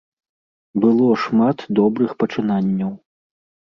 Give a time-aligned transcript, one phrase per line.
[0.85, 2.91] Было шмат добрых пачынанняў.